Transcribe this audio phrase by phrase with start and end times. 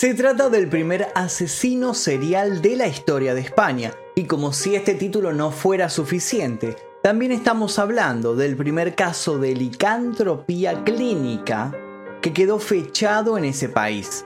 [0.00, 4.94] Se trata del primer asesino serial de la historia de España, y como si este
[4.94, 11.74] título no fuera suficiente, también estamos hablando del primer caso de licantropía clínica
[12.22, 14.24] que quedó fechado en ese país.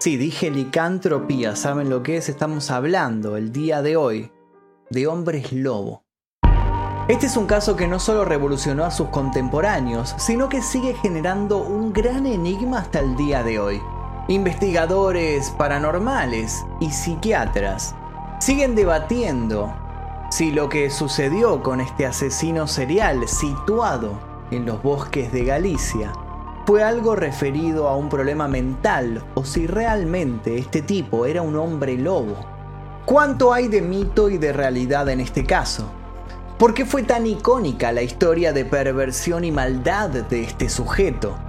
[0.00, 2.28] Sí, dije licantropía, ¿saben lo que es?
[2.28, 4.32] Estamos hablando el día de hoy
[4.90, 6.02] de hombres lobo.
[7.06, 11.58] Este es un caso que no solo revolucionó a sus contemporáneos, sino que sigue generando
[11.58, 13.80] un gran enigma hasta el día de hoy.
[14.28, 17.94] Investigadores paranormales y psiquiatras
[18.40, 19.72] siguen debatiendo
[20.32, 24.18] si lo que sucedió con este asesino serial situado
[24.50, 26.12] en los bosques de Galicia
[26.66, 31.96] fue algo referido a un problema mental o si realmente este tipo era un hombre
[31.96, 32.34] lobo.
[33.04, 35.84] ¿Cuánto hay de mito y de realidad en este caso?
[36.58, 41.45] ¿Por qué fue tan icónica la historia de perversión y maldad de este sujeto?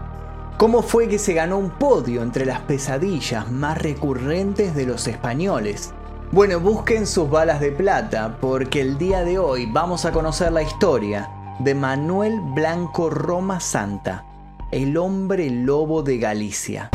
[0.57, 5.93] ¿Cómo fue que se ganó un podio entre las pesadillas más recurrentes de los españoles?
[6.31, 10.63] Bueno, busquen sus balas de plata porque el día de hoy vamos a conocer la
[10.63, 14.25] historia de Manuel Blanco Roma Santa,
[14.71, 16.89] el hombre lobo de Galicia.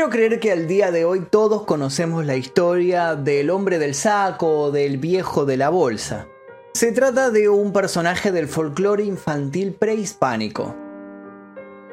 [0.00, 4.48] Quiero creer que al día de hoy todos conocemos la historia del hombre del saco
[4.58, 6.26] o del viejo de la bolsa.
[6.72, 10.74] Se trata de un personaje del folclore infantil prehispánico.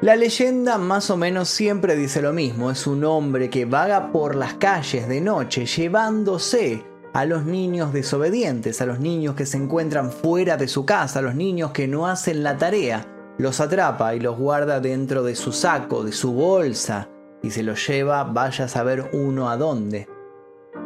[0.00, 4.36] La leyenda más o menos siempre dice lo mismo, es un hombre que vaga por
[4.36, 10.12] las calles de noche llevándose a los niños desobedientes, a los niños que se encuentran
[10.12, 13.04] fuera de su casa, a los niños que no hacen la tarea,
[13.36, 17.10] los atrapa y los guarda dentro de su saco, de su bolsa,
[17.42, 20.08] y se los lleva vaya a saber uno a dónde.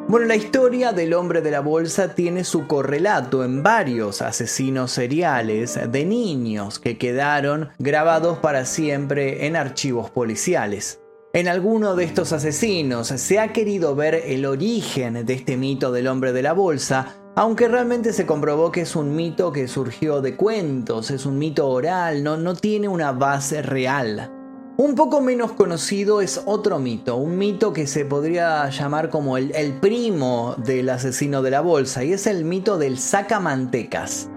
[0.08, 5.78] Bueno, la historia del hombre de la bolsa tiene su correlato en varios asesinos seriales
[5.90, 11.00] de niños que quedaron grabados para siempre en archivos policiales.
[11.34, 16.08] En alguno de estos asesinos se ha querido ver el origen de este mito del
[16.08, 20.36] hombre de la bolsa, aunque realmente se comprobó que es un mito que surgió de
[20.36, 24.41] cuentos, es un mito oral, no, no tiene una base real.
[24.82, 29.74] Un poco menos conocido es otro mito, un mito que se podría llamar como el,
[29.80, 34.28] primo del asesino de la bolsa, y es el mito del sacamantecas.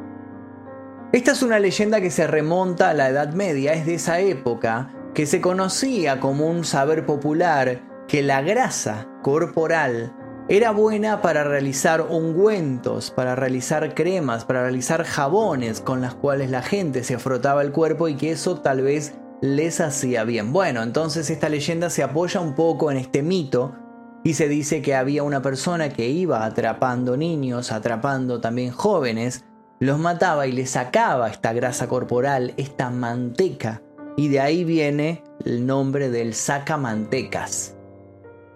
[1.11, 4.91] Esta es una leyenda que se remonta a la Edad Media, es de esa época,
[5.15, 10.13] que se conocía como un saber popular que la grasa corporal
[10.47, 16.61] era buena para realizar ungüentos, para realizar cremas, para realizar jabones con las cuales la
[16.61, 20.53] gente se frotaba el cuerpo y que eso tal vez les hacía bien.
[20.53, 23.75] Bueno, entonces esta leyenda se apoya un poco en este mito
[24.23, 29.45] y se dice que había una persona que iba atrapando niños, atrapando también jóvenes,
[29.79, 33.81] los mataba y les sacaba esta grasa corporal, esta manteca,
[34.17, 37.75] y de ahí viene el nombre del sacamantecas.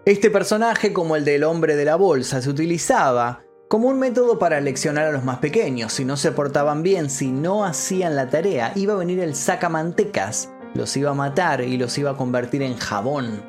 [0.05, 4.61] Este personaje, como el del hombre de la bolsa, se utilizaba como un método para
[4.61, 5.93] leccionar a los más pequeños.
[5.93, 10.49] Si no se portaban bien, si no hacían la tarea, iba a venir el sacamantecas
[10.73, 13.43] los iba a matar y los iba a convertir en jabón.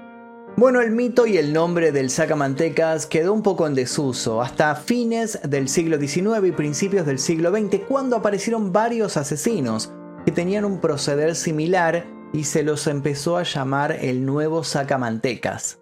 [0.57, 5.41] Bueno, el mito y el nombre del sacamantecas quedó un poco en desuso hasta fines
[5.43, 9.93] del siglo XIX y principios del siglo XX cuando aparecieron varios asesinos
[10.25, 15.79] que tenían un proceder similar y se los empezó a llamar el nuevo sacamantecas.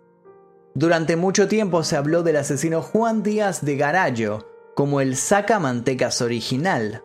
[0.74, 7.02] Durante mucho tiempo se habló del asesino Juan Díaz de Garallo como el sacamantecas original.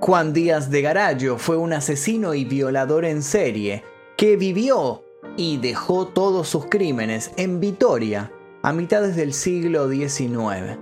[0.00, 3.82] Juan Díaz de Garallo fue un asesino y violador en serie
[4.16, 5.02] que vivió
[5.36, 8.32] y dejó todos sus crímenes en Vitoria
[8.62, 10.78] a mitades del siglo XIX.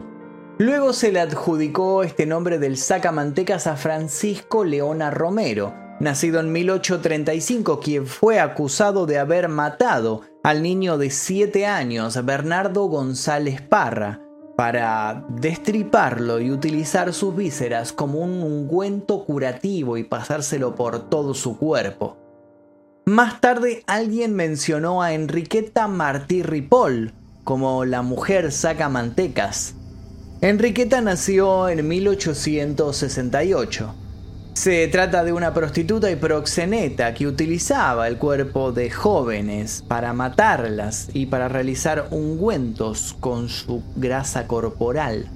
[0.59, 7.81] Luego se le adjudicó este nombre del sacamantecas a Francisco Leona Romero, nacido en 1835,
[7.81, 14.26] quien fue acusado de haber matado al niño de 7 años Bernardo González Parra,
[14.57, 21.59] para destriparlo y utilizar sus vísceras como un ungüento curativo y pasárselo por todo su
[21.59, 22.17] cuerpo.
[23.05, 27.13] Más tarde alguien mencionó a Enriqueta Martí Ripoll
[27.45, 29.75] como la mujer saca mantecas.
[30.41, 33.95] Enriqueta nació en 1868
[34.57, 41.11] se trata de una prostituta y proxeneta que utilizaba el cuerpo de jóvenes para matarlas
[41.13, 45.29] y para realizar ungüentos con su grasa corporal.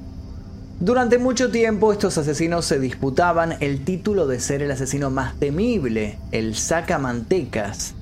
[0.80, 6.18] Durante mucho tiempo estos asesinos se disputaban el título de ser el asesino más temible,
[6.32, 7.94] el sacamantecas,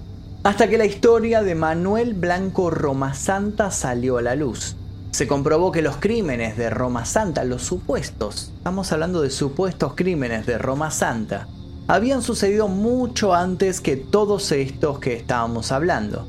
[0.44, 4.76] hasta que la historia de Manuel Blanco Roma Santa salió a la luz.
[5.11, 10.47] Se comprobó que los crímenes de Roma Santa, los supuestos, estamos hablando de supuestos crímenes
[10.47, 11.49] de Roma Santa,
[11.89, 16.29] habían sucedido mucho antes que todos estos que estábamos hablando.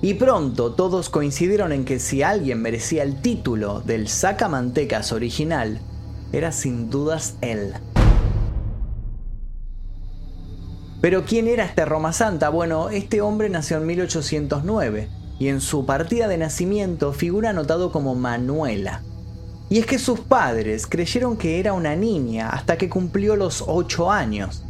[0.00, 5.80] Y pronto todos coincidieron en que si alguien merecía el título del sacamantecas original,
[6.32, 7.74] era sin dudas él.
[11.02, 12.48] Pero ¿quién era este Roma Santa?
[12.48, 18.14] Bueno, este hombre nació en 1809 y en su partida de nacimiento figura anotado como
[18.14, 19.02] Manuela.
[19.68, 24.10] Y es que sus padres creyeron que era una niña hasta que cumplió los 8
[24.10, 24.62] años.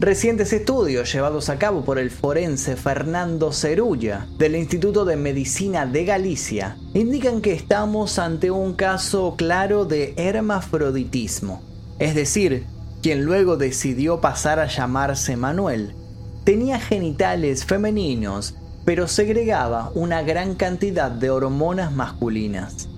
[0.00, 6.04] Recientes estudios llevados a cabo por el forense Fernando Cerulla del Instituto de Medicina de
[6.04, 11.62] Galicia indican que estamos ante un caso claro de hermafroditismo,
[12.00, 12.66] es decir,
[13.02, 15.94] quien luego decidió pasar a llamarse Manuel,
[16.42, 22.88] tenía genitales femeninos, pero segregaba una gran cantidad de hormonas masculinas.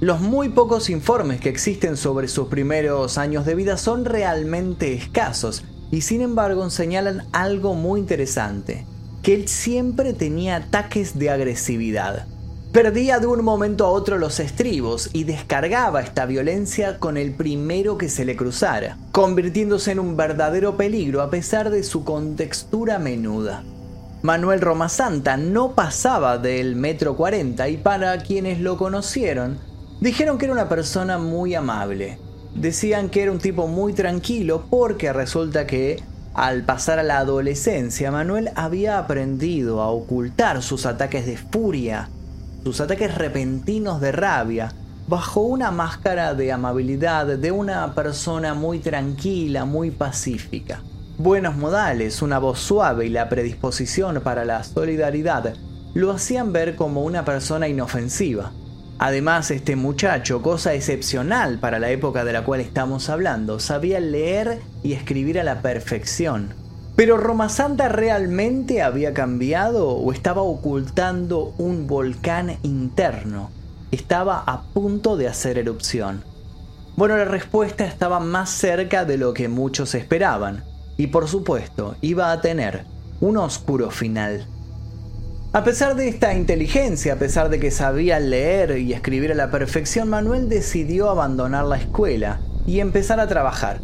[0.00, 5.64] Los muy pocos informes que existen sobre sus primeros años de vida son realmente escasos
[5.90, 8.86] y sin embargo señalan algo muy interesante,
[9.22, 12.26] que él siempre tenía ataques de agresividad.
[12.70, 17.96] Perdía de un momento a otro los estribos y descargaba esta violencia con el primero
[17.96, 23.64] que se le cruzara, convirtiéndose en un verdadero peligro a pesar de su contextura menuda.
[24.22, 29.58] Manuel Romasanta no pasaba del metro 40 y para quienes lo conocieron,
[30.00, 32.18] dijeron que era una persona muy amable.
[32.54, 36.02] Decían que era un tipo muy tranquilo porque resulta que
[36.34, 42.08] al pasar a la adolescencia, Manuel había aprendido a ocultar sus ataques de furia
[42.64, 44.72] sus ataques repentinos de rabia
[45.06, 50.82] bajo una máscara de amabilidad de una persona muy tranquila, muy pacífica.
[51.18, 55.52] Buenos modales, una voz suave y la predisposición para la solidaridad
[55.92, 58.52] lo hacían ver como una persona inofensiva.
[59.00, 64.60] Además, este muchacho, cosa excepcional para la época de la cual estamos hablando, sabía leer
[64.84, 66.54] y escribir a la perfección.
[66.94, 73.50] Pero Roma Santa realmente había cambiado o estaba ocultando un volcán interno.
[73.90, 76.22] Estaba a punto de hacer erupción.
[76.94, 80.62] Bueno, la respuesta estaba más cerca de lo que muchos esperaban,
[80.98, 82.84] y por supuesto iba a tener
[83.20, 84.46] un oscuro final.
[85.54, 89.50] A pesar de esta inteligencia, a pesar de que sabía leer y escribir a la
[89.50, 93.80] perfección, Manuel decidió abandonar la escuela y empezar a trabajar.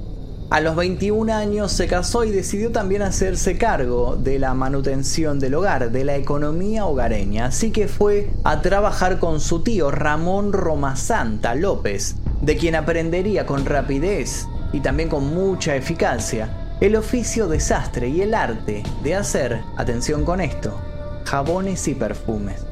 [0.50, 5.54] A los 21 años se casó y decidió también hacerse cargo de la manutención del
[5.54, 11.54] hogar, de la economía hogareña, así que fue a trabajar con su tío Ramón Romasanta
[11.54, 18.08] López, de quien aprendería con rapidez y también con mucha eficacia el oficio de sastre
[18.08, 20.80] y el arte de hacer, atención con esto,
[21.24, 22.66] jabones y perfumes.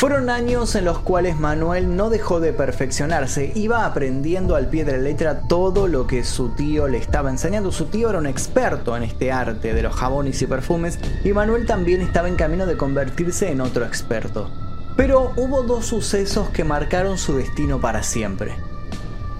[0.00, 4.92] Fueron años en los cuales Manuel no dejó de perfeccionarse, iba aprendiendo al pie de
[4.92, 7.70] la letra todo lo que su tío le estaba enseñando.
[7.70, 11.66] Su tío era un experto en este arte de los jabones y perfumes y Manuel
[11.66, 14.50] también estaba en camino de convertirse en otro experto.
[14.96, 18.54] Pero hubo dos sucesos que marcaron su destino para siempre.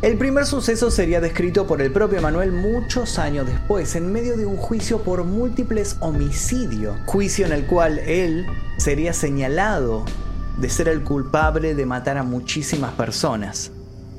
[0.02, 4.46] El primer suceso sería descrito por el propio Manuel muchos años después, en medio de
[4.46, 8.46] un juicio por múltiples homicidios, juicio en el cual él
[8.78, 10.06] sería señalado
[10.56, 13.72] de ser el culpable de matar a muchísimas personas.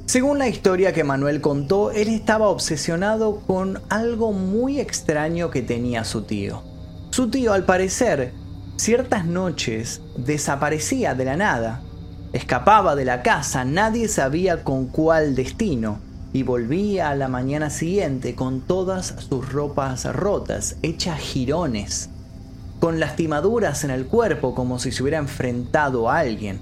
[0.06, 6.04] Según la historia que Manuel contó, él estaba obsesionado con algo muy extraño que tenía
[6.04, 6.61] su tío.
[7.09, 8.33] Su tío, al parecer,
[8.76, 11.81] ciertas noches desaparecía de la nada,
[12.33, 16.00] escapaba de la casa, nadie sabía con cuál destino,
[16.33, 22.09] y volvía a la mañana siguiente con todas sus ropas rotas, hechas jirones
[22.81, 26.59] con lastimaduras en el cuerpo como si se hubiera enfrentado a alguien.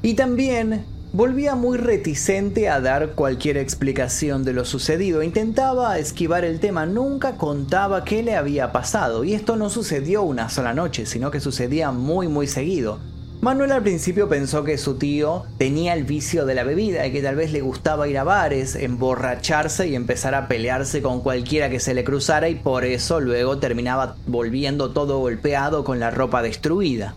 [0.00, 6.60] Y también volvía muy reticente a dar cualquier explicación de lo sucedido, intentaba esquivar el
[6.60, 11.32] tema, nunca contaba qué le había pasado, y esto no sucedió una sola noche, sino
[11.32, 13.00] que sucedía muy muy seguido.
[13.40, 17.22] Manuel al principio pensó que su tío tenía el vicio de la bebida y que
[17.22, 21.78] tal vez le gustaba ir a bares, emborracharse y empezar a pelearse con cualquiera que
[21.78, 27.14] se le cruzara y por eso luego terminaba volviendo todo golpeado con la ropa destruida.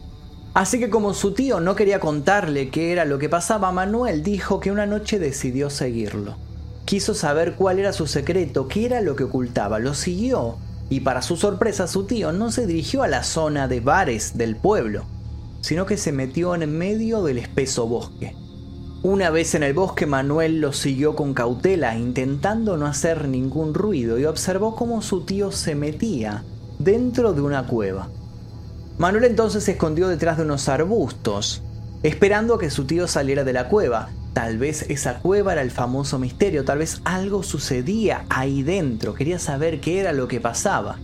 [0.53, 4.59] Así que como su tío no quería contarle qué era lo que pasaba, Manuel dijo
[4.59, 6.35] que una noche decidió seguirlo.
[6.85, 11.23] Quiso saber cuál era su secreto, qué era lo que ocultaba, lo siguió y para
[11.23, 15.05] su sorpresa su tío no se dirigió a la zona de bares del pueblo,
[15.61, 18.35] sino que se metió en medio del espeso bosque.
[19.03, 24.19] Una vez en el bosque Manuel lo siguió con cautela, intentando no hacer ningún ruido,
[24.19, 26.43] y observó cómo su tío se metía
[26.77, 28.09] dentro de una cueva.
[28.99, 31.63] Manuel entonces se escondió detrás de unos arbustos,
[32.03, 34.09] esperando a que su tío saliera de la cueva.
[34.33, 39.39] Tal vez esa cueva era el famoso misterio, tal vez algo sucedía ahí dentro, quería
[39.39, 40.99] saber qué era lo que pasaba.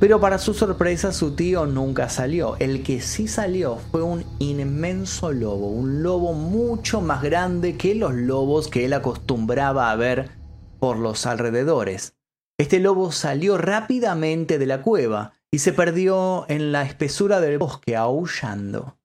[0.00, 2.56] Pero para su sorpresa su tío nunca salió.
[2.58, 8.14] El que sí salió fue un inmenso lobo, un lobo mucho más grande que los
[8.14, 10.30] lobos que él acostumbraba a ver
[10.78, 12.14] por los alrededores.
[12.58, 17.94] Este lobo salió rápidamente de la cueva y se perdió en la espesura del bosque
[17.94, 18.96] aullando.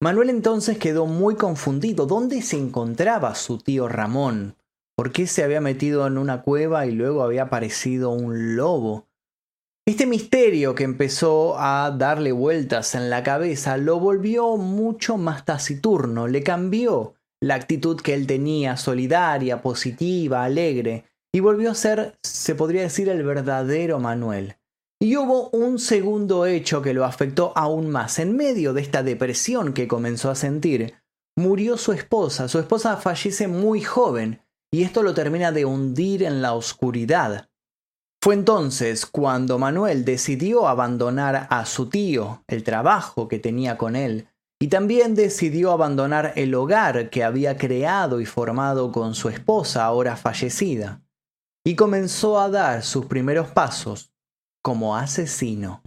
[0.00, 2.06] Manuel entonces quedó muy confundido.
[2.06, 4.56] ¿Dónde se encontraba su tío Ramón?
[4.96, 9.06] ¿Por qué se había metido en una cueva y luego había aparecido un lobo?
[9.86, 16.26] Este misterio que empezó a darle vueltas en la cabeza lo volvió mucho más taciturno,
[16.26, 22.54] le cambió la actitud que él tenía, solidaria, positiva, alegre, y volvió a ser, se
[22.54, 24.56] podría decir, el verdadero Manuel.
[25.02, 28.18] Y hubo un segundo hecho que lo afectó aún más.
[28.18, 30.94] En medio de esta depresión que comenzó a sentir,
[31.36, 32.48] murió su esposa.
[32.48, 34.40] Su esposa fallece muy joven,
[34.72, 37.50] y esto lo termina de hundir en la oscuridad.
[38.24, 44.28] Fue entonces cuando Manuel decidió abandonar a su tío, el trabajo que tenía con él,
[44.58, 50.16] y también decidió abandonar el hogar que había creado y formado con su esposa ahora
[50.16, 51.02] fallecida,
[51.66, 54.10] y comenzó a dar sus primeros pasos
[54.62, 55.82] como asesino.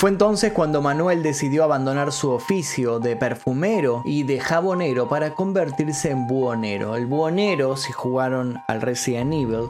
[0.00, 6.10] Fue entonces cuando Manuel decidió abandonar su oficio de perfumero y de jabonero para convertirse
[6.10, 6.96] en buhonero.
[6.96, 9.68] El buhonero, si jugaron al Resident Evil,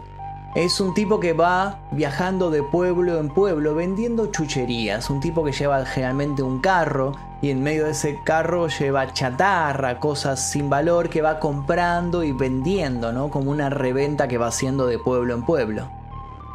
[0.55, 5.11] es un tipo que va viajando de pueblo en pueblo vendiendo chucherías.
[5.11, 7.11] Un tipo que lleva generalmente un carro
[7.43, 12.31] y en medio de ese carro lleva chatarra, cosas sin valor que va comprando y
[12.31, 13.31] vendiendo, ¿no?
[13.31, 15.91] Como una reventa que va haciendo de pueblo en pueblo.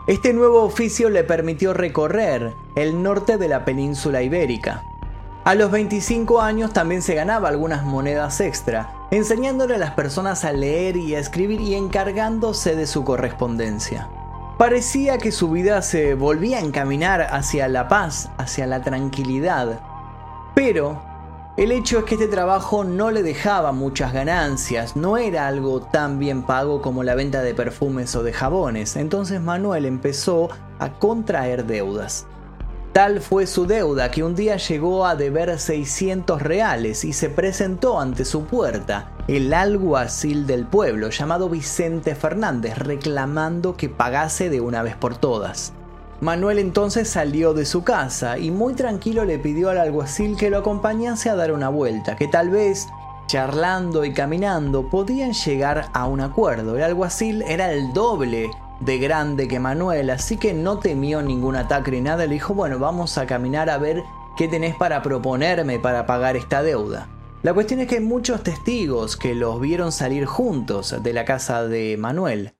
[0.07, 4.83] Este nuevo oficio le permitió recorrer el norte de la península ibérica.
[5.43, 10.51] A los 25 años también se ganaba algunas monedas extra, enseñándole a las personas a
[10.51, 14.07] leer y a escribir y encargándose de su correspondencia.
[14.59, 19.79] Parecía que su vida se volvía a encaminar hacia la paz, hacia la tranquilidad.
[20.53, 21.01] Pero
[21.57, 26.19] el hecho es que este trabajo no le dejaba muchas ganancias, no era algo tan
[26.19, 31.65] bien pago como la venta de perfumes o de jabones, entonces Manuel empezó a contraer
[31.65, 32.27] deudas.
[32.91, 37.99] Tal fue su deuda que un día llegó a deber 600 reales y se presentó
[37.99, 44.83] ante su puerta el alguacil del pueblo llamado Vicente Fernández reclamando que pagase de una
[44.83, 45.73] vez por todas.
[46.21, 50.59] Manuel entonces salió de su casa y muy tranquilo le pidió al alguacil que lo
[50.59, 52.87] acompañase a dar una vuelta, que tal vez,
[53.27, 56.77] charlando y caminando, podían llegar a un acuerdo.
[56.77, 61.91] El alguacil era el doble de grande que Manuel, así que no temió ningún ataque
[61.91, 64.01] ni nada, le dijo, bueno, vamos a caminar a ver
[64.37, 67.09] qué tenés para proponerme para pagar esta deuda.
[67.43, 71.67] La cuestión es que hay muchos testigos que los vieron salir juntos de la casa
[71.67, 72.55] de Manuel,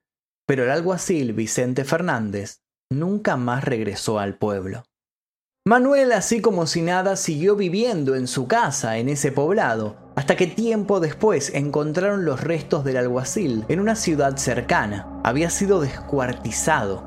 [0.45, 2.64] pero el alguacil Vicente Fernández
[2.99, 4.83] nunca más regresó al pueblo.
[5.67, 10.45] Manuel, así como si nada, siguió viviendo en su casa en ese poblado, hasta que
[10.45, 15.21] tiempo después encontraron los restos del alguacil en una ciudad cercana.
[15.23, 17.03] Había sido descuartizado.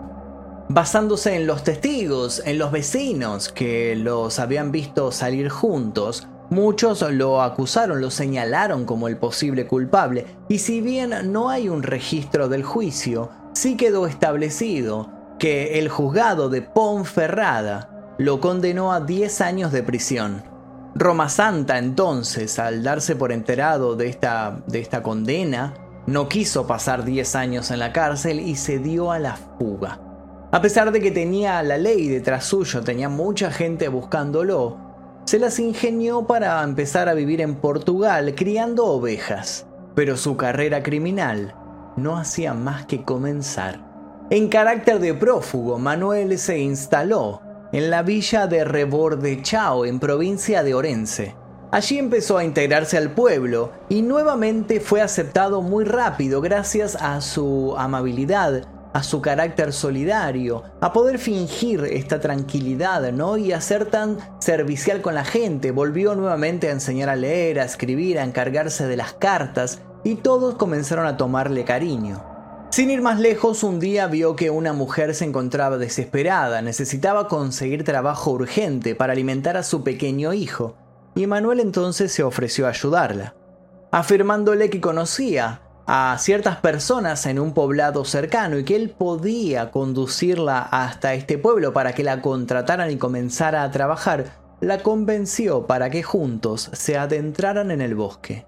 [0.69, 7.43] Basándose en los testigos, en los vecinos que los habían visto salir juntos, muchos lo
[7.43, 12.65] acusaron, lo señalaron como el posible culpable, y si bien no hay un registro del
[12.65, 19.83] juicio, sí quedó establecido que el juzgado de Ponferrada lo condenó a 10 años de
[19.83, 20.43] prisión.
[20.95, 25.75] Roma Santa entonces, al darse por enterado de esta, de esta condena,
[26.07, 30.01] no quiso pasar 10 años en la cárcel y se dio a la fuga.
[30.51, 34.79] A pesar de que tenía la ley detrás suyo, tenía mucha gente buscándolo,
[35.27, 39.67] se las ingenió para empezar a vivir en Portugal criando ovejas.
[39.95, 41.55] Pero su carrera criminal
[41.97, 43.88] no hacía más que comenzar.
[44.31, 47.41] En carácter de prófugo, Manuel se instaló
[47.73, 51.35] en la villa de Rebordechao, en provincia de Orense.
[51.71, 57.75] Allí empezó a integrarse al pueblo y nuevamente fue aceptado muy rápido gracias a su
[57.79, 63.39] amabilidad, a su carácter solidario, a poder fingir esta tranquilidad, ¿no?
[63.39, 65.71] Y a ser tan servicial con la gente.
[65.71, 70.57] Volvió nuevamente a enseñar a leer, a escribir, a encargarse de las cartas y todos
[70.57, 72.28] comenzaron a tomarle cariño.
[72.71, 77.83] Sin ir más lejos, un día vio que una mujer se encontraba desesperada, necesitaba conseguir
[77.83, 80.77] trabajo urgente para alimentar a su pequeño hijo,
[81.15, 83.35] y Manuel entonces se ofreció a ayudarla,
[83.91, 90.61] afirmándole que conocía a ciertas personas en un poblado cercano y que él podía conducirla
[90.61, 94.27] hasta este pueblo para que la contrataran y comenzara a trabajar,
[94.61, 98.45] la convenció para que juntos se adentraran en el bosque.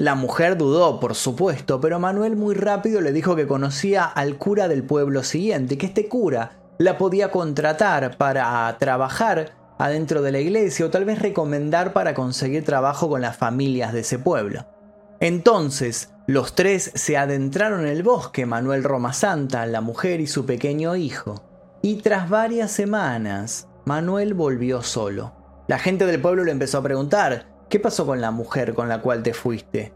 [0.00, 4.66] La mujer dudó, por supuesto, pero Manuel muy rápido le dijo que conocía al cura
[4.66, 10.86] del pueblo siguiente, que este cura la podía contratar para trabajar adentro de la iglesia
[10.86, 14.64] o tal vez recomendar para conseguir trabajo con las familias de ese pueblo.
[15.20, 20.46] Entonces, los tres se adentraron en el bosque, Manuel Roma Santa, la mujer y su
[20.46, 21.44] pequeño hijo.
[21.82, 25.34] Y tras varias semanas, Manuel volvió solo.
[25.68, 29.00] La gente del pueblo le empezó a preguntar, ¿qué pasó con la mujer con la
[29.00, 29.92] cual te fuiste?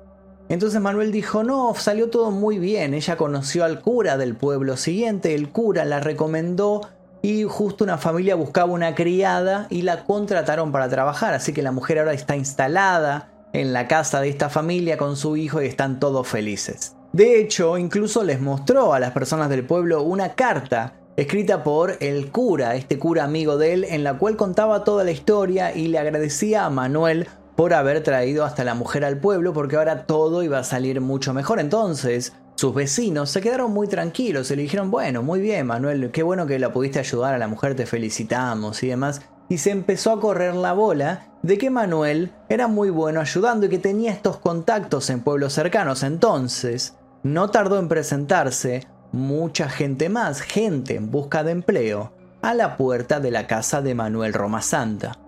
[0.48, 5.34] Entonces Manuel dijo, no, salió todo muy bien, ella conoció al cura del pueblo siguiente,
[5.34, 6.82] el cura la recomendó
[7.22, 11.72] y justo una familia buscaba una criada y la contrataron para trabajar, así que la
[11.72, 15.98] mujer ahora está instalada en la casa de esta familia con su hijo y están
[15.98, 16.94] todos felices.
[17.12, 22.30] De hecho, incluso les mostró a las personas del pueblo una carta escrita por el
[22.30, 25.98] cura, este cura amigo de él, en la cual contaba toda la historia y le
[25.98, 30.58] agradecía a Manuel por haber traído hasta la mujer al pueblo porque ahora todo iba
[30.58, 31.60] a salir mucho mejor.
[31.60, 36.22] Entonces, sus vecinos se quedaron muy tranquilos, se le dijeron, bueno, muy bien Manuel, qué
[36.22, 39.22] bueno que la pudiste ayudar a la mujer, te felicitamos y demás.
[39.48, 43.68] Y se empezó a correr la bola de que Manuel era muy bueno ayudando y
[43.68, 46.02] que tenía estos contactos en pueblos cercanos.
[46.02, 52.76] Entonces, no tardó en presentarse mucha gente más, gente en busca de empleo, a la
[52.76, 55.23] puerta de la casa de Manuel Roma Santa.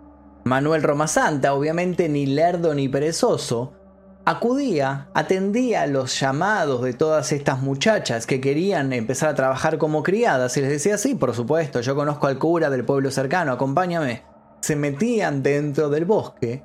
[0.47, 3.73] Manuel Roma Santa, obviamente ni lerdo ni perezoso,
[4.25, 10.57] acudía, atendía los llamados de todas estas muchachas que querían empezar a trabajar como criadas
[10.57, 14.23] y les decía, sí, por supuesto, yo conozco al cura del pueblo cercano, acompáñame.
[14.61, 16.63] Se metían dentro del bosque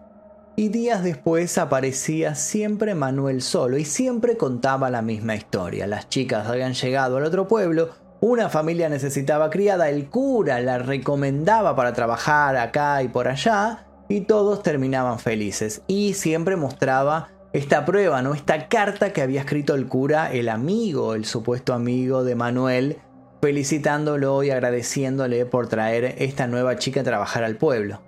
[0.56, 5.88] y días después aparecía siempre Manuel solo y siempre contaba la misma historia.
[5.88, 7.90] Las chicas habían llegado al otro pueblo,
[8.22, 14.22] una familia necesitaba criada, el cura la recomendaba para trabajar acá y por allá y
[14.22, 18.36] todos terminaban felices y siempre mostraba esta prueba, ¿no?
[18.36, 23.00] Esta carta que había escrito el cura, el amigo, el supuesto amigo de Manuel,
[23.42, 28.02] felicitándolo y agradeciéndole por traer esta nueva chica a trabajar al pueblo.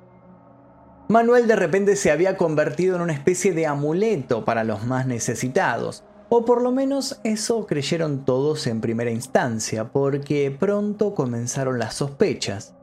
[1.09, 6.03] Manuel de repente se había convertido en una especie de amuleto para los más necesitados,
[6.35, 12.73] o por lo menos eso creyeron todos en primera instancia, porque pronto comenzaron las sospechas.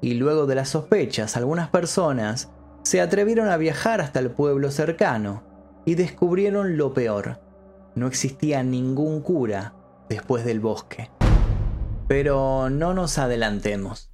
[0.00, 2.48] Y luego de las sospechas, algunas personas
[2.82, 5.42] se atrevieron a viajar hasta el pueblo cercano,
[5.84, 7.40] y descubrieron lo peor.
[7.94, 9.74] No existía ningún cura
[10.08, 11.10] después del bosque.
[12.08, 14.10] Pero no nos adelantemos.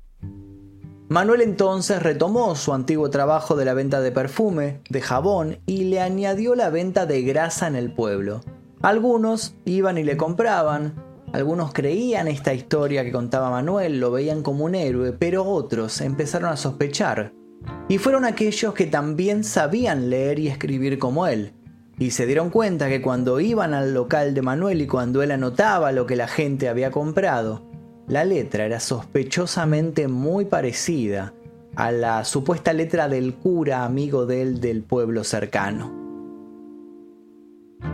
[1.09, 6.01] Manuel entonces retomó su antiguo trabajo de la venta de perfume, de jabón y le
[6.01, 8.41] añadió la venta de grasa en el pueblo.
[8.83, 10.95] Algunos iban y le compraban,
[11.35, 16.49] algunos creían esta historia que contaba Manuel, lo veían como un héroe, pero otros empezaron
[16.49, 17.35] a sospechar.
[17.89, 21.53] Y fueron aquellos que también sabían leer y escribir como él,
[21.99, 25.93] y se dieron cuenta que cuando iban al local de Manuel y cuando él anotaba
[25.93, 27.63] lo que la gente había comprado,
[28.09, 31.35] la letra era sospechosamente muy parecida
[31.77, 36.10] a la supuesta letra del cura amigo de él del pueblo cercano.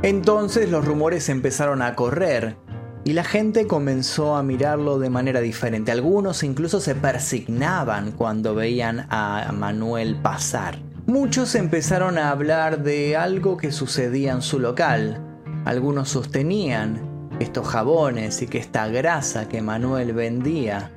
[0.02, 2.56] Entonces los rumores empezaron a correr
[3.04, 5.92] y la gente comenzó a mirarlo de manera diferente.
[5.92, 10.78] Algunos incluso se persignaban cuando veían a Manuel pasar.
[11.06, 15.22] Muchos empezaron a hablar de algo que sucedía en su local.
[15.64, 20.90] Algunos sostenían estos jabones y que esta grasa que Manuel vendía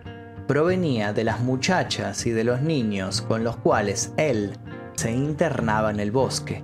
[0.47, 4.57] provenía de las muchachas y de los niños con los cuales él
[4.95, 6.63] se internaba en el bosque.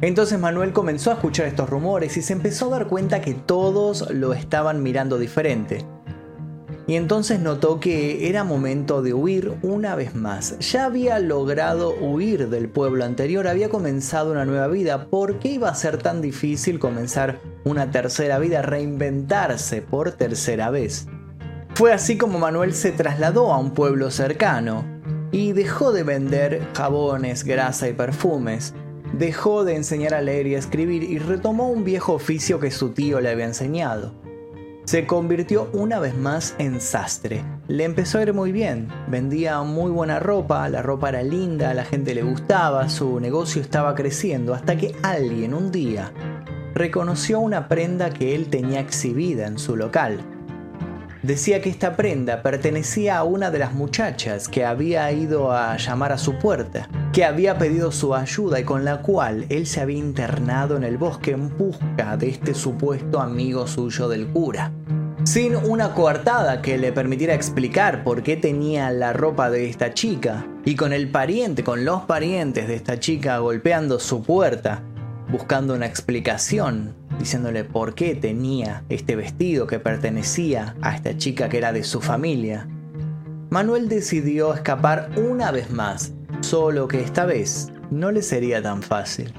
[0.00, 4.10] Entonces Manuel comenzó a escuchar estos rumores y se empezó a dar cuenta que todos
[4.10, 5.86] lo estaban mirando diferente
[6.88, 10.56] y entonces notó que era momento de huir una vez más.
[10.60, 15.06] Ya había logrado huir del pueblo anterior, había comenzado una nueva vida.
[15.06, 21.08] ¿Por qué iba a ser tan difícil comenzar una tercera vida, reinventarse por tercera vez?
[21.74, 24.84] Fue así como Manuel se trasladó a un pueblo cercano
[25.32, 28.74] y dejó de vender jabones, grasa y perfumes.
[29.12, 32.90] Dejó de enseñar a leer y a escribir y retomó un viejo oficio que su
[32.90, 34.26] tío le había enseñado
[34.86, 37.44] se convirtió una vez más en sastre.
[37.66, 41.74] Le empezó a ir muy bien, vendía muy buena ropa, la ropa era linda, a
[41.74, 46.12] la gente le gustaba, su negocio estaba creciendo, hasta que alguien un día
[46.72, 50.35] reconoció una prenda que él tenía exhibida en su local.
[51.22, 56.12] Decía que esta prenda pertenecía a una de las muchachas que había ido a llamar
[56.12, 59.98] a su puerta, que había pedido su ayuda y con la cual él se había
[59.98, 64.72] internado en el bosque en busca de este supuesto amigo suyo del cura.
[65.24, 70.46] sin una coartada que le permitiera explicar por qué tenía la ropa de esta chica,
[70.64, 74.82] y con el pariente, con los parientes de esta chica golpeando su puerta,
[75.30, 81.58] buscando una explicación, diciéndole por qué tenía este vestido que pertenecía a esta chica que
[81.58, 82.68] era de su familia.
[83.50, 89.32] Manuel decidió escapar una vez más, solo que esta vez no le sería tan fácil.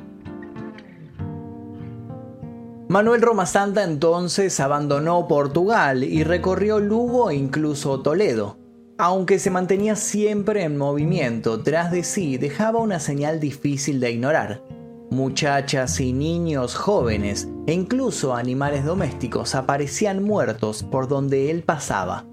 [2.90, 8.58] Manuel Romasanta entonces abandonó Portugal y recorrió Lugo e incluso Toledo.
[8.98, 14.62] Aunque se mantenía siempre en movimiento, tras de sí dejaba una señal difícil de ignorar.
[15.10, 22.26] Muchachas y niños jóvenes e incluso animales domésticos aparecían muertos por donde él pasaba.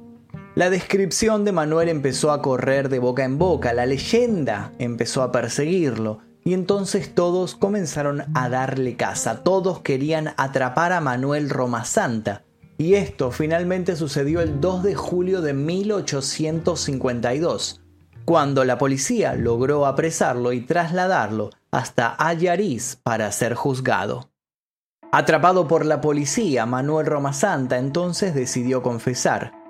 [0.56, 5.30] La descripción de Manuel empezó a correr de boca en boca, la leyenda empezó a
[5.32, 12.42] perseguirlo, y entonces todos comenzaron a darle caza, todos querían atrapar a Manuel Romasanta.
[12.76, 17.83] Y esto finalmente sucedió el 2 de julio de 1852,
[18.24, 24.30] cuando la policía logró apresarlo y trasladarlo hasta Ayariz para ser juzgado.
[25.12, 29.64] Atrapado por la policía, Manuel Romasanta entonces decidió confesar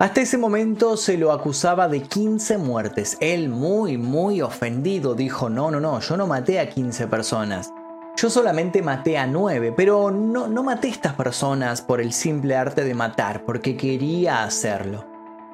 [0.00, 3.18] hasta ese momento se lo acusaba de 15 muertes.
[3.20, 7.70] Él muy, muy ofendido dijo, no, no, no, yo no maté a 15 personas.
[8.16, 12.56] Yo solamente maté a 9, pero no, no maté a estas personas por el simple
[12.56, 15.09] arte de matar, porque quería hacerlo.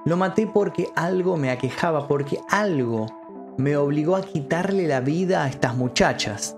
[0.07, 3.07] Lo maté porque algo me aquejaba, porque algo
[3.57, 6.57] me obligó a quitarle la vida a estas muchachas.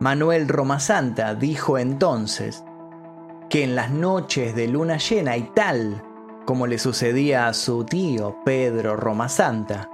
[0.00, 2.64] Manuel Romasanta dijo entonces
[3.48, 6.02] que en las noches de luna llena y tal
[6.44, 9.88] como le sucedía a su tío Pedro Romasanta,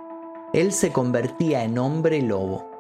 [0.55, 2.71] él se convertía en hombre lobo.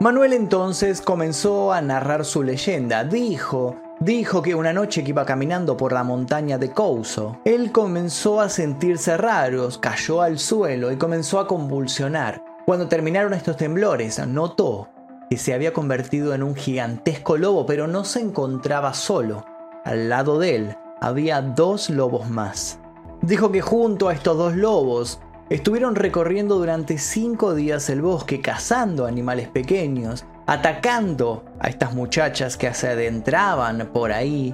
[0.00, 3.04] Manuel entonces comenzó a narrar su leyenda.
[3.04, 8.40] Dijo, dijo que una noche que iba caminando por la montaña de Couso, él comenzó
[8.40, 12.42] a sentirse raros, cayó al suelo y comenzó a convulsionar.
[12.66, 14.88] Cuando terminaron estos temblores, notó
[15.28, 19.44] que se había convertido en un gigantesco lobo, pero no se encontraba solo.
[19.84, 22.80] Al lado de él había dos lobos más.
[23.22, 29.06] Dijo que junto a estos dos lobos estuvieron recorriendo durante cinco días el bosque cazando
[29.06, 34.52] animales pequeños, atacando a estas muchachas que se adentraban por ahí,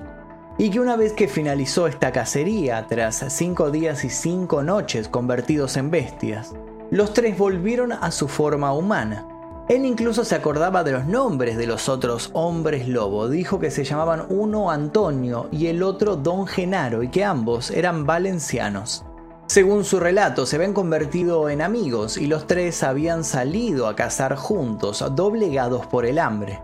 [0.59, 5.79] y que una vez que finalizó esta cacería, tras cinco días y cinco noches convertidos
[5.79, 6.53] en bestias,
[6.91, 9.27] los tres volvieron a su forma humana.
[9.71, 13.31] Él incluso se acordaba de los nombres de los otros hombres lobo.
[13.31, 18.05] Dijo que se llamaban uno Antonio y el otro Don Genaro y que ambos eran
[18.05, 19.03] valencianos.
[19.47, 24.35] Según su relato, se habían convertido en amigos y los tres habían salido a cazar
[24.35, 26.61] juntos, doblegados por el hambre.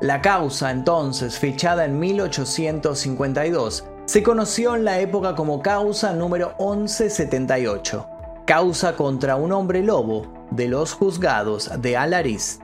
[0.00, 8.06] La causa, entonces, fechada en 1852, se conoció en la época como causa número 1178,
[8.46, 12.60] causa contra un hombre lobo de los juzgados de Alariz.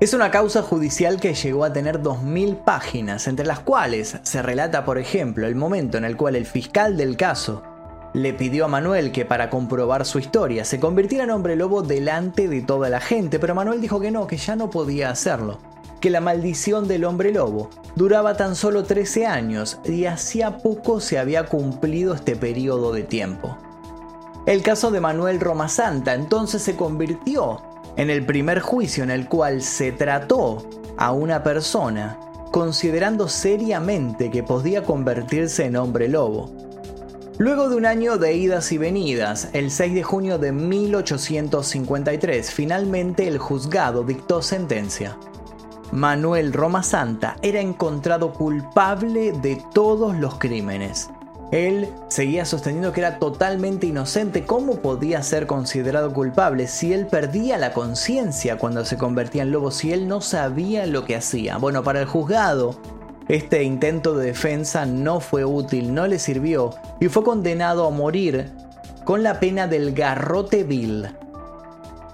[0.00, 4.86] Es una causa judicial que llegó a tener 2.000 páginas, entre las cuales se relata,
[4.86, 7.62] por ejemplo, el momento en el cual el fiscal del caso
[8.12, 12.48] le pidió a Manuel que para comprobar su historia se convirtiera en hombre lobo delante
[12.48, 15.58] de toda la gente, pero Manuel dijo que no, que ya no podía hacerlo,
[16.00, 21.18] que la maldición del hombre lobo duraba tan solo 13 años y hacía poco se
[21.18, 23.56] había cumplido este periodo de tiempo.
[24.46, 27.62] El caso de Manuel Romasanta entonces se convirtió
[27.96, 32.18] en el primer juicio en el cual se trató a una persona
[32.50, 36.69] considerando seriamente que podía convertirse en hombre lobo.
[37.40, 43.26] Luego de un año de idas y venidas, el 6 de junio de 1853, finalmente
[43.26, 45.16] el juzgado dictó sentencia.
[45.90, 51.08] Manuel Romasanta era encontrado culpable de todos los crímenes.
[51.50, 54.44] Él seguía sosteniendo que era totalmente inocente.
[54.44, 59.70] ¿Cómo podía ser considerado culpable si él perdía la conciencia cuando se convertía en lobo,
[59.70, 61.56] si él no sabía lo que hacía?
[61.56, 62.76] Bueno, para el juzgado,
[63.30, 68.50] este intento de defensa no fue útil, no le sirvió y fue condenado a morir
[69.04, 71.06] con la pena del garrote vil.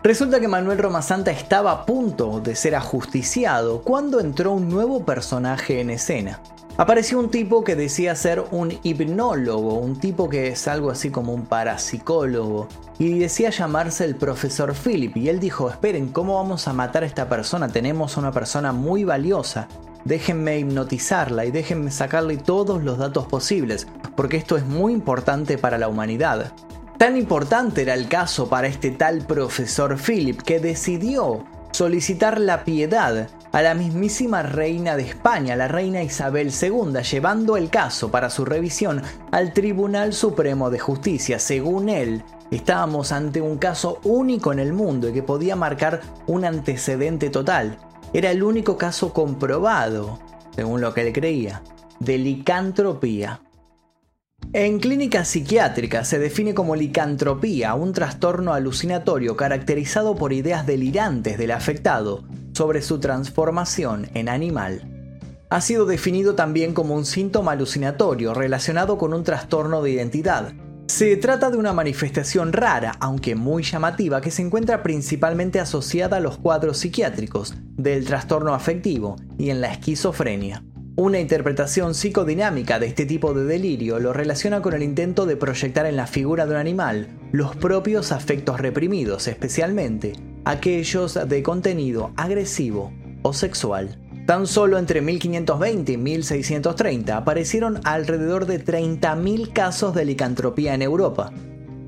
[0.02, 5.80] Resulta que Manuel Romasanta estaba a punto de ser ajusticiado cuando entró un nuevo personaje
[5.80, 6.38] en escena
[6.76, 11.32] apareció un tipo que decía ser un hipnólogo, un tipo que es algo así como
[11.32, 16.72] un parapsicólogo, y decía llamarse el profesor Philip, y él dijo, esperen, ¿cómo vamos a
[16.72, 17.68] matar a esta persona?
[17.68, 19.68] Tenemos una persona muy valiosa,
[20.06, 25.78] déjenme hipnotizarla y déjenme sacarle todos los datos posibles, porque esto es muy importante para
[25.78, 26.52] la humanidad.
[26.96, 33.28] Tan importante era el caso para este tal profesor Philip que decidió solicitar la piedad
[33.52, 38.44] a la mismísima reina de España, la reina Isabel II, llevando el caso para su
[38.44, 41.38] revisión al Tribunal Supremo de Justicia.
[41.38, 46.44] Según él, estábamos ante un caso único en el mundo y que podía marcar un
[46.44, 47.78] antecedente total.
[48.16, 50.18] Era el único caso comprobado,
[50.54, 51.62] según lo que él creía,
[52.00, 53.42] de licantropía.
[54.54, 61.50] En clínica psiquiátrica se define como licantropía un trastorno alucinatorio caracterizado por ideas delirantes del
[61.50, 62.24] afectado
[62.54, 65.12] sobre su transformación en animal.
[65.50, 70.54] Ha sido definido también como un síntoma alucinatorio relacionado con un trastorno de identidad.
[70.86, 76.20] Se trata de una manifestación rara, aunque muy llamativa, que se encuentra principalmente asociada a
[76.20, 80.62] los cuadros psiquiátricos, del trastorno afectivo y en la esquizofrenia.
[80.94, 85.86] Una interpretación psicodinámica de este tipo de delirio lo relaciona con el intento de proyectar
[85.86, 90.12] en la figura de un animal los propios afectos reprimidos, especialmente
[90.44, 94.05] aquellos de contenido agresivo o sexual.
[94.26, 101.32] Tan solo entre 1520 y 1630 aparecieron alrededor de 30.000 casos de licantropía en Europa,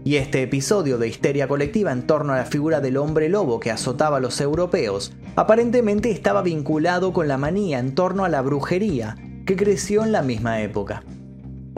[0.04, 3.72] y este episodio de histeria colectiva en torno a la figura del hombre lobo que
[3.72, 9.16] azotaba a los europeos aparentemente estaba vinculado con la manía en torno a la brujería
[9.44, 11.02] que creció en la misma época.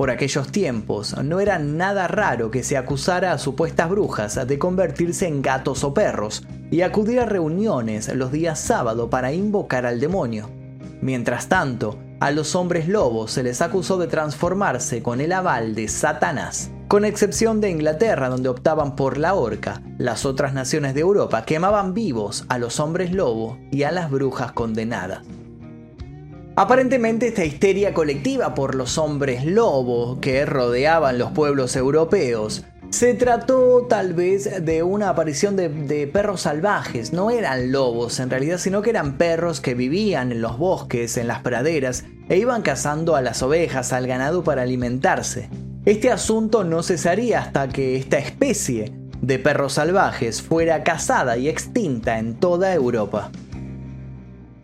[0.00, 5.26] Por aquellos tiempos no era nada raro que se acusara a supuestas brujas de convertirse
[5.26, 10.48] en gatos o perros y acudir a reuniones los días sábado para invocar al demonio.
[11.02, 15.86] Mientras tanto, a los hombres lobos se les acusó de transformarse con el aval de
[15.86, 16.70] Satanás.
[16.88, 21.92] Con excepción de Inglaterra, donde optaban por la horca, las otras naciones de Europa quemaban
[21.92, 25.20] vivos a los hombres lobo y a las brujas condenadas.
[26.56, 33.86] Aparentemente esta histeria colectiva por los hombres lobo que rodeaban los pueblos europeos se trató
[33.88, 38.82] tal vez de una aparición de, de, perros salvajes, no eran lobos en realidad, sino
[38.82, 43.22] que eran perros que vivían en los bosques, en las praderas, e iban cazando a
[43.22, 45.48] las ovejas, al ganado para alimentarse.
[45.84, 52.18] Este asunto no cesaría hasta que esta especie de perros salvajes fuera cazada y extinta
[52.18, 53.30] en toda Europa.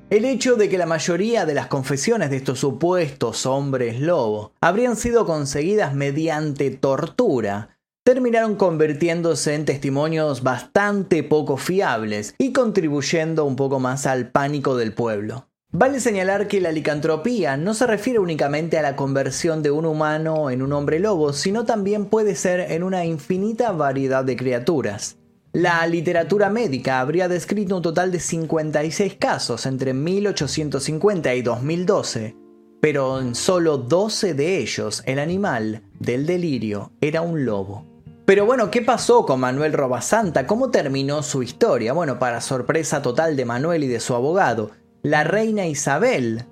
[0.09, 4.95] El hecho de que la mayoría de las confesiones de estos supuestos hombres lobo habrían
[4.95, 13.81] sido conseguidas mediante tortura terminaron convirtiéndose en testimonios bastante poco fiables y contribuyendo un poco
[13.81, 15.49] más al pánico del pueblo.
[15.73, 20.51] Vale señalar que la licantropía no se refiere únicamente a la conversión de un humano
[20.51, 25.17] en un hombre lobo, sino también puede ser en una infinita variedad de criaturas.
[25.57, 32.37] La literatura médica habría descrito un total de 56 casos entre 1850 y 2012,
[32.83, 37.87] pero en solo 12 de ellos el animal del delirio era un lobo.
[38.27, 40.47] Pero bueno, ¿qué pasó con Manuel Robasanta?
[40.47, 41.95] ¿Cómo terminó su historia?
[41.95, 46.45] Bueno, para sorpresa total de Manuel y de su abogado, la reina Isabel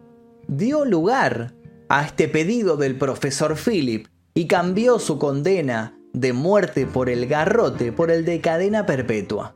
[0.49, 1.53] dio lugar
[1.91, 7.93] a este pedido del profesor Philip y cambió su condena de muerte por el garrote
[7.93, 9.55] por el de cadena perpetua.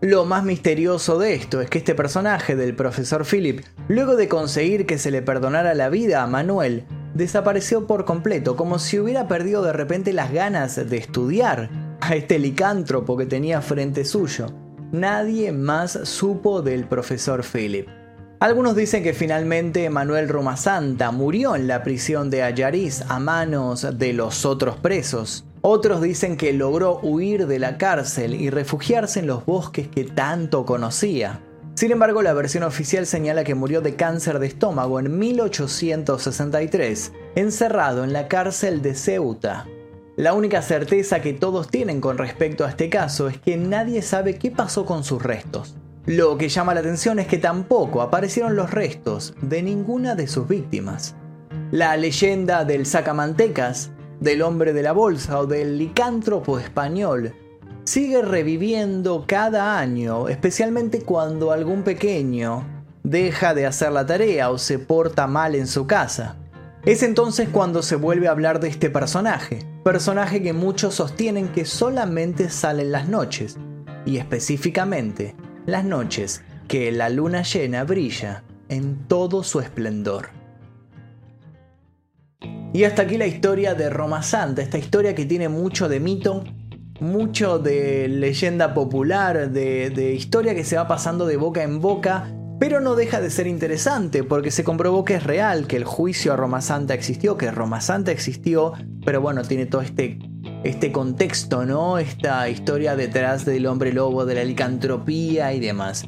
[0.00, 4.86] Lo más misterioso de esto es que este personaje del profesor Philip, luego de conseguir
[4.86, 9.62] que se le perdonara la vida a Manuel, desapareció por completo, como si hubiera perdido
[9.62, 14.46] de repente las ganas de estudiar a este licántropo que tenía frente suyo.
[14.92, 17.88] Nadie más supo del profesor Philip.
[18.38, 24.12] Algunos dicen que finalmente Manuel Romasanta murió en la prisión de Ayariz a manos de
[24.12, 25.46] los otros presos.
[25.62, 30.64] Otros dicen que logró huir de la cárcel y refugiarse en los bosques que tanto
[30.64, 31.40] conocía.
[31.74, 38.02] Sin embargo, la versión oficial señala que murió de cáncer de estómago en 1863, encerrado
[38.02, 39.66] en la cárcel de Ceuta.
[40.16, 44.38] La única certeza que todos tienen con respecto a este caso es que nadie sabe
[44.38, 45.76] qué pasó con sus restos.
[46.06, 50.48] Lo que llama la atención es que tampoco aparecieron los restos de ninguna de sus
[50.48, 51.16] víctimas.
[51.72, 57.34] La leyenda del sacamantecas, del hombre de la bolsa o del licántropo español
[57.84, 62.64] sigue reviviendo cada año, especialmente cuando algún pequeño
[63.04, 66.36] deja de hacer la tarea o se porta mal en su casa.
[66.84, 71.64] Es entonces cuando se vuelve a hablar de este personaje, personaje que muchos sostienen que
[71.64, 73.56] solamente sale en las noches,
[74.04, 75.34] y específicamente
[75.66, 80.35] las noches que la luna llena brilla en todo su esplendor.
[82.76, 86.44] Y hasta aquí la historia de Roma Santa, esta historia que tiene mucho de mito,
[87.00, 92.82] mucho de leyenda popular, de, historia que se va pasando de boca en boca, pero
[92.82, 96.36] no deja de ser interesante porque se comprobó que es real, que el juicio a
[96.36, 98.74] Roma Santa existió, que Roma Santa existió,
[99.06, 100.18] pero bueno, tiene todo este
[100.62, 101.96] este contexto, ¿no?
[101.96, 106.06] Esta historia detrás del hombre lobo, de la licantropía y demás.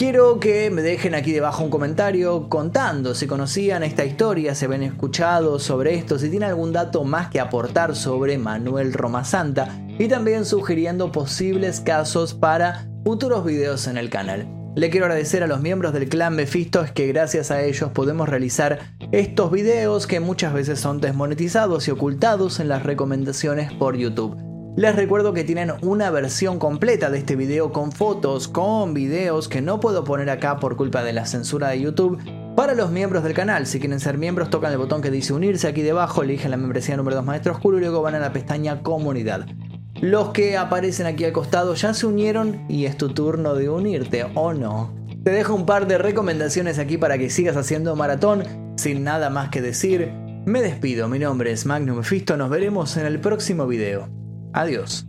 [0.00, 4.82] Quiero que me dejen aquí debajo un comentario contando si conocían esta historia, si habían
[4.82, 10.46] escuchado sobre esto, si tienen algún dato más que aportar sobre Manuel Romasanta y también
[10.46, 14.48] sugiriendo posibles casos para futuros videos en el canal.
[14.74, 18.94] Le quiero agradecer a los miembros del clan Mephisto, que gracias a ellos podemos realizar
[19.12, 24.49] estos videos que muchas veces son desmonetizados y ocultados en las recomendaciones por YouTube.
[24.76, 29.60] Les recuerdo que tienen una versión completa de este video con fotos, con videos que
[29.60, 32.18] no puedo poner acá por culpa de la censura de YouTube.
[32.54, 35.66] Para los miembros del canal, si quieren ser miembros, tocan el botón que dice unirse
[35.66, 38.82] aquí debajo, eligen la membresía número 2 Maestro Oscuro y luego van a la pestaña
[38.82, 39.46] comunidad.
[40.00, 44.24] Los que aparecen aquí al costado ya se unieron y es tu turno de unirte,
[44.34, 44.94] ¿o no?
[45.24, 48.44] Te dejo un par de recomendaciones aquí para que sigas haciendo maratón.
[48.76, 50.12] Sin nada más que decir,
[50.46, 51.08] me despido.
[51.08, 52.36] Mi nombre es Magnum Mephisto.
[52.36, 54.19] Nos veremos en el próximo video.
[54.52, 55.06] Adiós.